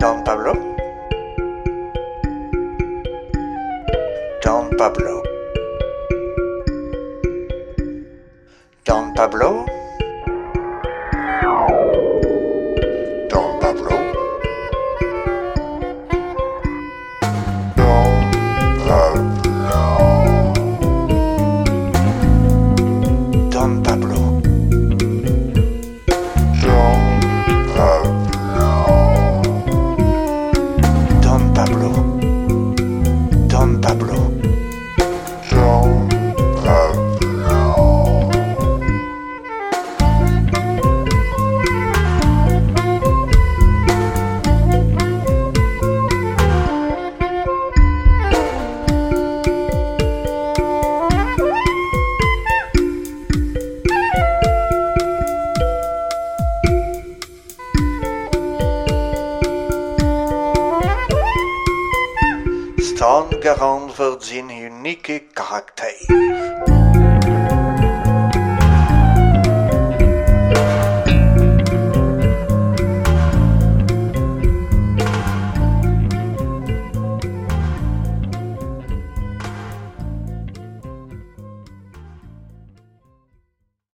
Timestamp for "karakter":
65.32-65.94